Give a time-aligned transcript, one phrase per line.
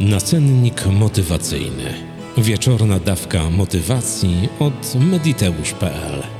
[0.00, 1.94] Nacennik motywacyjny.
[2.38, 6.39] Wieczorna dawka motywacji od mediteusz.pl.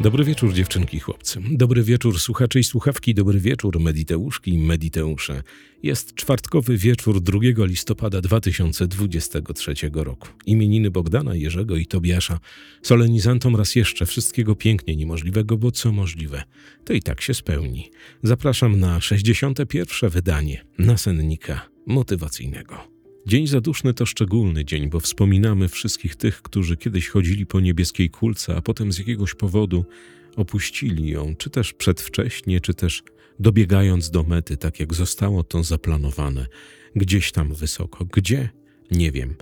[0.00, 1.40] Dobry wieczór dziewczynki i chłopcy.
[1.50, 3.14] Dobry wieczór słuchacze i słuchawki.
[3.14, 5.42] Dobry wieczór mediteuszki i mediteusze.
[5.82, 10.28] Jest czwartkowy wieczór 2 listopada 2023 roku.
[10.46, 12.40] Imieniny Bogdana, Jerzego i Tobiasza.
[12.82, 16.42] Solenizantom raz jeszcze wszystkiego pięknie niemożliwego, bo co możliwe,
[16.84, 17.90] to i tak się spełni.
[18.22, 20.10] Zapraszam na 61.
[20.10, 22.89] wydanie nasennika motywacyjnego.
[23.26, 28.56] Dzień zaduszny to szczególny dzień, bo wspominamy wszystkich tych, którzy kiedyś chodzili po niebieskiej kulce,
[28.56, 29.84] a potem z jakiegoś powodu
[30.36, 33.02] opuścili ją, czy też przedwcześnie, czy też
[33.40, 36.46] dobiegając do mety, tak jak zostało to zaplanowane,
[36.96, 38.04] gdzieś tam wysoko.
[38.04, 38.48] Gdzie?
[38.90, 39.34] Nie wiem.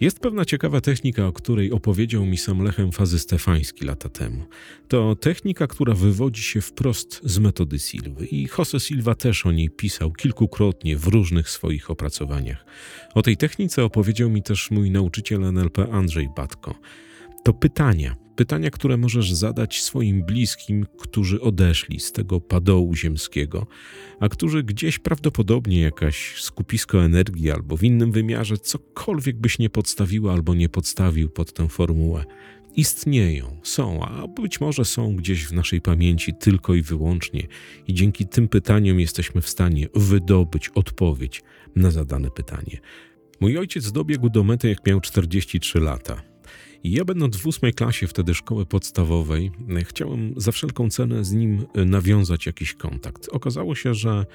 [0.00, 4.44] Jest pewna ciekawa technika, o której opowiedział mi sam Lechem Fazy Stefański lata temu.
[4.88, 9.70] To technika, która wywodzi się wprost z metody Silwy i Jose Silva też o niej
[9.70, 12.64] pisał kilkukrotnie w różnych swoich opracowaniach.
[13.14, 16.74] O tej technice opowiedział mi też mój nauczyciel NLP Andrzej Batko.
[17.44, 23.66] To pytania, pytania, które możesz zadać swoim bliskim, którzy odeszli z tego padołu ziemskiego,
[24.20, 30.32] a którzy gdzieś prawdopodobnie jakaś skupisko energii albo w innym wymiarze cokolwiek byś nie podstawiła
[30.32, 32.24] albo nie podstawił pod tę formułę.
[32.76, 37.46] Istnieją, są, a być może są gdzieś w naszej pamięci tylko i wyłącznie,
[37.88, 41.42] i dzięki tym pytaniom jesteśmy w stanie wydobyć odpowiedź
[41.76, 42.80] na zadane pytanie.
[43.40, 46.31] Mój ojciec dobiegł do mety, jak miał 43 lata.
[46.84, 49.50] Ja, będąc w ósmej klasie wtedy szkoły podstawowej,
[49.84, 53.28] chciałem za wszelką cenę z nim e, nawiązać jakiś kontakt.
[53.28, 54.26] Okazało się, że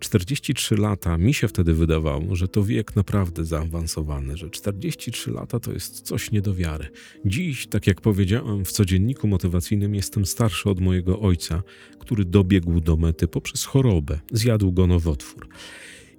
[0.00, 5.72] 43 lata, mi się wtedy wydawało, że to wiek naprawdę zaawansowany, że 43 lata to
[5.72, 6.88] jest coś nie do wiary.
[7.24, 11.62] Dziś, tak jak powiedziałem w codzienniku motywacyjnym, jestem starszy od mojego ojca,
[11.98, 15.48] który dobiegł do mety poprzez chorobę, zjadł go nowotwór.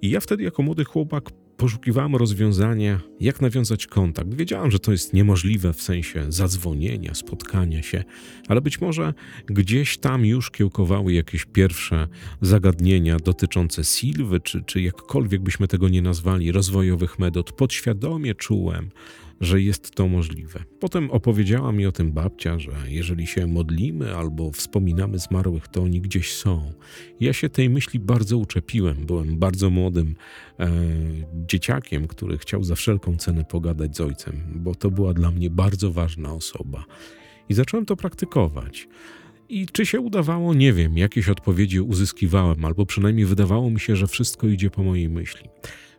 [0.02, 1.30] I ja wtedy, jako młody chłopak,
[1.64, 4.34] poszukiwałem rozwiązania, jak nawiązać kontakt.
[4.34, 8.04] Wiedziałem, że to jest niemożliwe w sensie zadzwonienia, spotkania się,
[8.48, 9.14] ale być może
[9.46, 12.08] gdzieś tam już kiełkowały jakieś pierwsze
[12.40, 17.52] zagadnienia dotyczące Silwy, czy, czy jakkolwiek byśmy tego nie nazwali, rozwojowych metod.
[17.52, 18.90] Podświadomie czułem,
[19.40, 20.64] że jest to możliwe.
[20.80, 26.00] Potem opowiedziała mi o tym babcia, że jeżeli się modlimy albo wspominamy zmarłych, to oni
[26.00, 26.72] gdzieś są.
[27.20, 29.06] Ja się tej myśli bardzo uczepiłem.
[29.06, 30.14] Byłem bardzo młodym
[30.60, 30.70] e,
[31.46, 35.92] dzieciakiem, który chciał za wszelką cenę pogadać z ojcem, bo to była dla mnie bardzo
[35.92, 36.84] ważna osoba.
[37.48, 38.88] I zacząłem to praktykować.
[39.48, 40.98] I czy się udawało, nie wiem.
[40.98, 45.48] Jakieś odpowiedzi uzyskiwałem, albo przynajmniej wydawało mi się, że wszystko idzie po mojej myśli.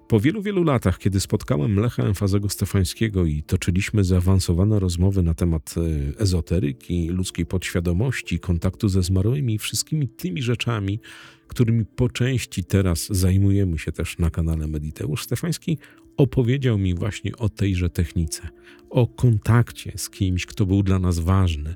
[0.07, 5.75] Po wielu, wielu latach, kiedy spotkałem Lecha Emfazego Stefańskiego i toczyliśmy zaawansowane rozmowy na temat
[5.77, 10.99] e, ezoteryki, ludzkiej podświadomości, kontaktu ze zmarłymi i wszystkimi tymi rzeczami,
[11.47, 15.77] którymi po części teraz zajmujemy się też na kanale Mediteusz, Stefański
[16.17, 18.49] opowiedział mi właśnie o tejże technice,
[18.89, 21.75] o kontakcie z kimś, kto był dla nas ważny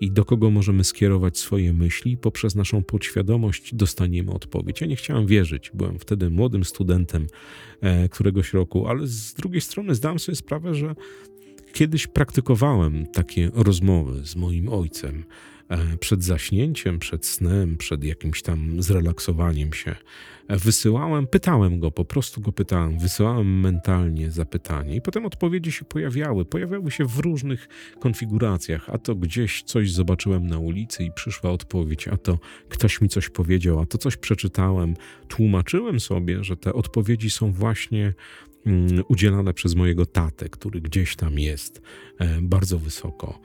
[0.00, 2.16] i do kogo możemy skierować swoje myśli.
[2.16, 4.80] Poprzez naszą podświadomość dostaniemy odpowiedź.
[4.80, 7.26] Ja nie chciałem wierzyć, byłem wtedy młodym studentem
[7.80, 10.94] e, któregoś roku, ale z drugiej strony zdałem sobie sprawę, że
[11.72, 15.24] kiedyś praktykowałem takie rozmowy z moim ojcem
[16.00, 19.96] przed zaśnięciem, przed snem, przed jakimś tam zrelaksowaniem się.
[20.48, 25.84] E, wysyłałem, pytałem go, po prostu go pytałem, wysyłałem mentalnie zapytanie i potem odpowiedzi się
[25.84, 26.44] pojawiały.
[26.44, 27.68] Pojawiały się w różnych
[28.00, 33.08] konfiguracjach, a to gdzieś coś zobaczyłem na ulicy i przyszła odpowiedź, a to ktoś mi
[33.08, 34.94] coś powiedział, a to coś przeczytałem.
[35.28, 38.14] Tłumaczyłem sobie, że te odpowiedzi są właśnie
[38.66, 41.82] mm, udzielane przez mojego tatę, który gdzieś tam jest
[42.18, 43.40] e, bardzo wysoko.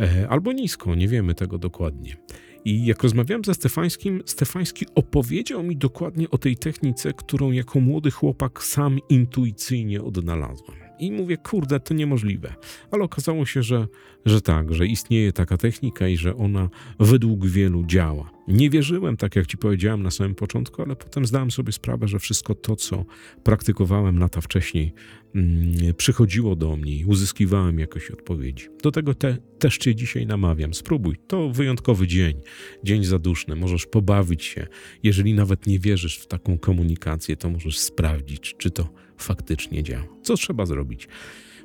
[0.00, 2.16] E, albo nisko, nie wiemy tego dokładnie.
[2.64, 8.10] I jak rozmawiałem ze Stefańskim, Stefański opowiedział mi dokładnie o tej technice, którą jako młody
[8.10, 10.78] chłopak sam intuicyjnie odnalazłem.
[10.98, 12.54] I mówię, kurde, to niemożliwe.
[12.90, 13.86] Ale okazało się, że,
[14.26, 16.68] że tak, że istnieje taka technika i że ona
[16.98, 18.35] według wielu działa.
[18.48, 22.18] Nie wierzyłem, tak jak ci powiedziałem na samym początku, ale potem zdałem sobie sprawę, że
[22.18, 23.04] wszystko to, co
[23.44, 24.92] praktykowałem lata wcześniej,
[25.34, 28.68] mm, przychodziło do mnie i uzyskiwałem jakoś odpowiedzi.
[28.82, 30.74] Do tego te, też cię dzisiaj namawiam.
[30.74, 31.16] Spróbuj.
[31.26, 32.40] To wyjątkowy dzień,
[32.84, 33.56] dzień zaduszny.
[33.56, 34.66] Możesz pobawić się.
[35.02, 38.88] Jeżeli nawet nie wierzysz w taką komunikację, to możesz sprawdzić, czy to
[39.18, 40.06] faktycznie działa.
[40.22, 41.08] Co trzeba zrobić?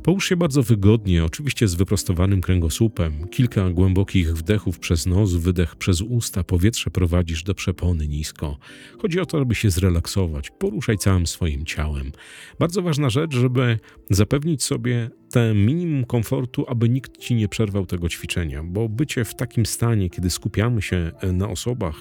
[0.03, 3.27] Połóż się bardzo wygodnie, oczywiście z wyprostowanym kręgosłupem.
[3.27, 8.57] Kilka głębokich wdechów przez nos, wydech przez usta, powietrze prowadzisz do przepony nisko.
[9.01, 12.11] Chodzi o to, aby się zrelaksować, poruszaj całym swoim ciałem.
[12.59, 18.09] Bardzo ważna rzecz, żeby zapewnić sobie te minimum komfortu, aby nikt ci nie przerwał tego
[18.09, 21.95] ćwiczenia, bo bycie w takim stanie, kiedy skupiamy się na osobach,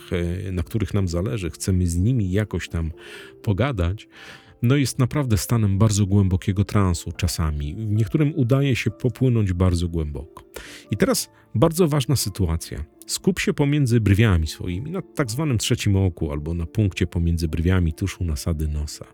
[0.46, 2.92] e, na których nam zależy, chcemy z nimi jakoś tam
[3.42, 4.08] pogadać,
[4.62, 7.74] no jest naprawdę stanem bardzo głębokiego transu czasami.
[7.74, 10.44] Niektórym udaje się popłynąć bardzo głęboko.
[10.90, 12.84] I teraz bardzo ważna sytuacja.
[13.06, 17.92] Skup się pomiędzy brwiami swoimi, na tak zwanym trzecim oku, albo na punkcie pomiędzy brwiami,
[17.92, 19.06] tuż u nasady nosa.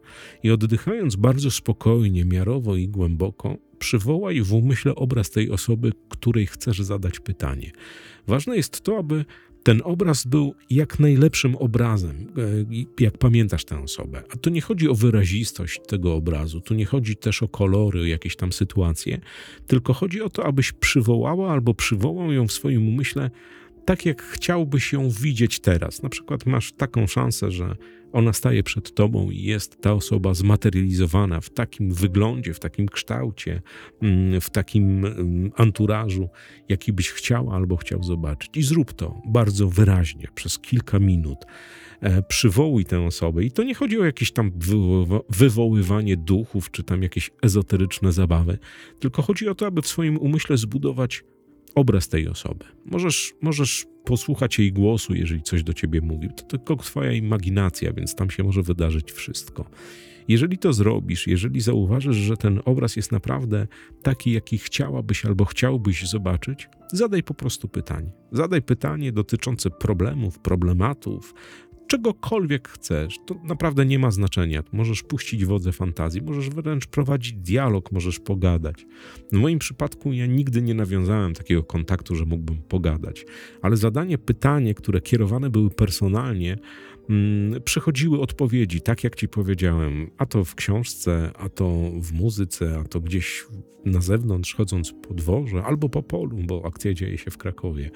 [0.42, 6.78] I oddychając bardzo spokojnie, miarowo i głęboko, przywołaj w umyśle obraz tej osoby, której chcesz
[6.78, 7.72] zadać pytanie.
[8.26, 9.24] Ważne jest to, aby
[9.66, 12.26] ten obraz był jak najlepszym obrazem,
[12.98, 14.22] e, jak pamiętasz tę osobę.
[14.30, 18.04] A to nie chodzi o wyrazistość tego obrazu, tu nie chodzi też o kolory, o
[18.04, 19.20] jakieś tam sytuacje,
[19.66, 23.30] tylko chodzi o to, abyś przywołała albo przywołał ją w swoim umyśle
[23.86, 26.02] tak, jak chciałbyś ją widzieć teraz.
[26.02, 27.76] Na przykład masz taką szansę, że
[28.12, 33.62] ona staje przed tobą i jest ta osoba zmaterializowana w takim wyglądzie, w takim kształcie,
[34.02, 36.28] mm, w takim mm, anturażu,
[36.68, 38.56] jaki byś chciała albo chciał zobaczyć.
[38.56, 41.38] I zrób to bardzo wyraźnie, przez kilka minut.
[42.00, 43.44] E, przywołuj tę osobę.
[43.44, 44.52] I to nie chodzi o jakieś tam
[45.30, 48.58] wywoływanie duchów, czy tam jakieś ezoteryczne zabawy,
[49.00, 51.24] tylko chodzi o to, aby w swoim umyśle zbudować
[51.76, 52.64] obraz tej osoby.
[52.84, 56.28] Możesz, możesz posłuchać jej głosu, jeżeli coś do ciebie mówi.
[56.36, 59.70] To tylko twoja imaginacja, więc tam się może wydarzyć wszystko.
[60.28, 63.66] Jeżeli to zrobisz, jeżeli zauważysz, że ten obraz jest naprawdę
[64.02, 68.10] taki, jaki chciałabyś albo chciałbyś zobaczyć, zadaj po prostu pytanie.
[68.32, 71.34] Zadaj pytanie dotyczące problemów, problematów,
[71.86, 74.62] czegokolwiek chcesz, to naprawdę nie ma znaczenia.
[74.72, 78.86] Możesz puścić wodze fantazji, możesz wręcz prowadzić dialog, możesz pogadać.
[79.32, 83.26] W moim przypadku ja nigdy nie nawiązałem takiego kontaktu, że mógłbym pogadać,
[83.62, 86.58] ale zadanie, pytanie, które kierowane były personalnie,
[87.10, 92.78] mm, przychodziły odpowiedzi, tak jak ci powiedziałem, a to w książce, a to w muzyce,
[92.78, 93.46] a to gdzieś
[93.84, 97.90] na zewnątrz, chodząc po dworze albo po polu, bo akcja dzieje się w Krakowie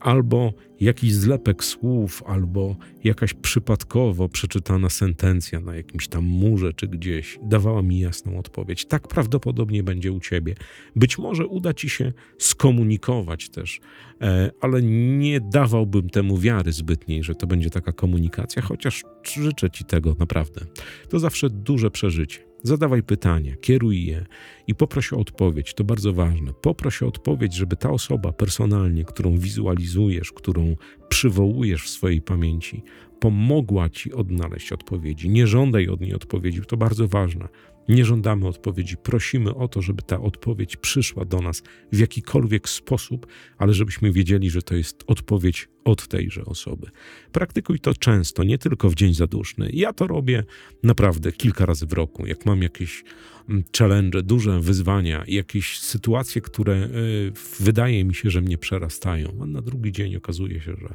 [0.00, 7.38] albo jakiś zlepek słów, albo jakaś przypadkowo przeczytana sentencja na jakimś tam murze czy gdzieś
[7.42, 8.84] dawała mi jasną odpowiedź.
[8.84, 10.54] Tak prawdopodobnie będzie u ciebie.
[10.96, 13.80] Być może uda ci się skomunikować też,
[14.20, 19.02] e, ale nie dawałbym temu wiary zbytniej, że to będzie taka komunikacja, chociaż
[19.34, 20.60] życzę ci tego naprawdę.
[21.08, 22.45] To zawsze duże przeżycie.
[22.66, 24.26] Zadawaj pytania, kieruj je
[24.66, 25.74] i poproś o odpowiedź.
[25.74, 26.52] To bardzo ważne.
[26.52, 30.76] Poproś o odpowiedź, żeby ta osoba personalnie, którą wizualizujesz, którą
[31.08, 32.82] przywołujesz w swojej pamięci,
[33.20, 35.28] pomogła ci odnaleźć odpowiedzi.
[35.28, 37.48] Nie żądaj od niej odpowiedzi, to bardzo ważne.
[37.88, 41.62] Nie żądamy odpowiedzi, prosimy o to, żeby ta odpowiedź przyszła do nas
[41.92, 43.26] w jakikolwiek sposób,
[43.58, 46.90] ale żebyśmy wiedzieli, że to jest odpowiedź od tejże osoby.
[47.32, 49.70] Praktykuj to często, nie tylko w dzień zaduszny.
[49.72, 50.44] Ja to robię
[50.82, 52.26] naprawdę kilka razy w roku.
[52.26, 53.04] Jak mam jakieś
[53.48, 59.46] mm, challenge, duże wyzwania, jakieś sytuacje, które y, wydaje mi się, że mnie przerastają, a
[59.46, 60.94] na drugi dzień okazuje się, że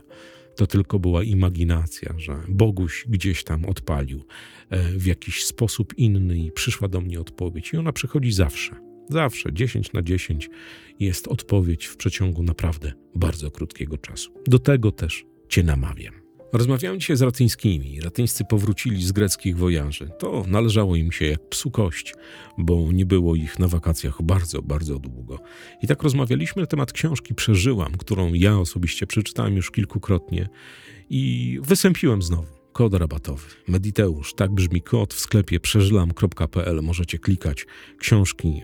[0.55, 4.23] to tylko była imaginacja, że Boguś gdzieś tam odpalił
[4.69, 7.73] e, w jakiś sposób inny i przyszła do mnie odpowiedź.
[7.73, 8.75] I ona przychodzi zawsze.
[9.09, 10.49] Zawsze 10 na 10
[10.99, 14.31] jest odpowiedź w przeciągu naprawdę bardzo krótkiego czasu.
[14.47, 16.20] Do tego też Cię namawiam.
[16.53, 18.01] Rozmawiałem dzisiaj z ratyńskimi.
[18.01, 20.09] Ratyńscy powrócili z greckich wojaży.
[20.19, 22.13] To należało im się jak psu kość,
[22.57, 25.39] bo nie było ich na wakacjach bardzo, bardzo długo.
[25.81, 30.49] I tak rozmawialiśmy na temat książki Przeżyłam, którą ja osobiście przeczytałem już kilkukrotnie
[31.09, 32.61] i wysępiłem znowu.
[32.73, 33.47] Kod rabatowy.
[33.67, 36.81] Mediteusz, tak brzmi kod w sklepie przeżylam.pl.
[36.81, 37.65] Możecie klikać
[37.97, 38.61] książki.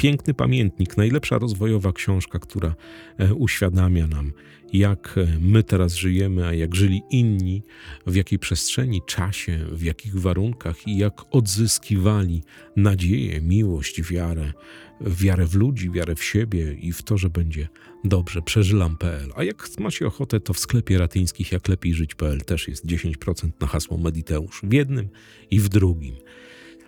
[0.00, 2.74] Piękny pamiętnik, najlepsza rozwojowa książka, która
[3.18, 4.32] e, uświadamia nam,
[4.72, 7.62] jak e, my teraz żyjemy, a jak żyli inni,
[8.06, 12.42] w jakiej przestrzeni, czasie, w jakich warunkach i jak odzyskiwali
[12.76, 14.52] nadzieję, miłość, wiarę,
[15.00, 17.68] wiarę w ludzi, wiarę w siebie i w to, że będzie
[18.04, 18.42] dobrze.
[18.42, 19.30] Przeżylam.pl.
[19.36, 23.66] A jak macie ochotę, to w sklepie ratyńskich jak lepiej żyć.pl też jest 10% na
[23.66, 25.08] hasło Mediteusz w jednym
[25.50, 26.16] i w drugim.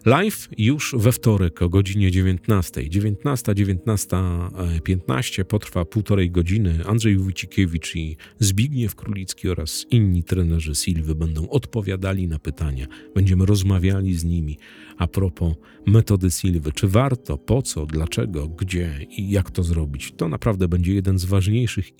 [0.06, 2.88] Live już we wtorek o godzinie 19.
[2.88, 6.78] 19, 19.15 potrwa półtorej godziny.
[6.86, 12.86] Andrzej Wójcikiewicz i Zbigniew Królicki oraz inni trenerzy Silwy będą odpowiadali na pytania.
[13.14, 14.58] Będziemy rozmawiali z nimi
[14.98, 15.54] a propos
[15.86, 16.72] metody Silwy.
[16.72, 20.12] Czy warto, po co, dlaczego, gdzie i jak to zrobić?
[20.16, 21.90] To naprawdę będzie jeden z ważniejszych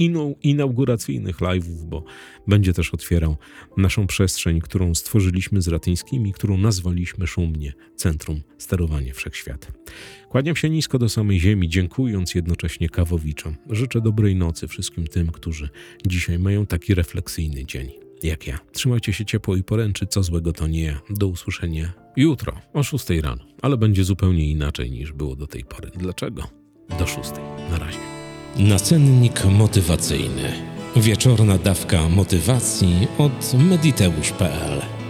[0.42, 2.04] inauguracyjnych live'ów, bo
[2.48, 3.36] będzie też otwierał
[3.76, 9.72] naszą przestrzeń, którą stworzyliśmy z Ratyńskimi, którą nazwaliśmy szumnie Centrum Sterowania Wszechświatem.
[10.28, 13.56] Kłaniam się nisko do samej ziemi, dziękując jednocześnie kawowiczom.
[13.70, 15.68] Życzę dobrej nocy wszystkim tym, którzy
[16.06, 17.90] dzisiaj mają taki refleksyjny dzień
[18.22, 18.58] jak ja.
[18.72, 21.00] Trzymajcie się ciepło i poręczy, co złego to nie ja.
[21.10, 25.90] Do usłyszenia jutro o 6 rano, ale będzie zupełnie inaczej niż było do tej pory.
[25.96, 26.42] Dlaczego?
[26.98, 27.30] Do 6.
[27.70, 27.98] Na razie.
[28.58, 30.52] Nacennik motywacyjny.
[30.96, 35.01] Wieczorna dawka motywacji od mediteusz.pl